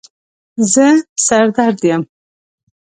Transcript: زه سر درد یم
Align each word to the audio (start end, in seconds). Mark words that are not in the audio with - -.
زه 0.73 0.87
سر 1.25 1.45
درد 1.57 1.81
یم 1.89 2.03